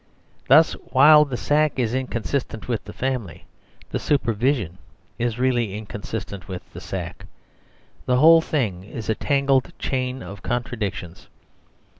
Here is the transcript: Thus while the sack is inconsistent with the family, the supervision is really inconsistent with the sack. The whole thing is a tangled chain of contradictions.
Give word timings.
Thus 0.47 0.73
while 0.89 1.25
the 1.25 1.37
sack 1.37 1.77
is 1.77 1.93
inconsistent 1.93 2.67
with 2.67 2.83
the 2.85 2.91
family, 2.91 3.45
the 3.91 3.99
supervision 3.99 4.79
is 5.19 5.37
really 5.37 5.75
inconsistent 5.77 6.47
with 6.47 6.63
the 6.73 6.81
sack. 6.81 7.27
The 8.07 8.17
whole 8.17 8.41
thing 8.41 8.83
is 8.83 9.09
a 9.11 9.13
tangled 9.13 9.71
chain 9.77 10.23
of 10.23 10.41
contradictions. 10.41 11.27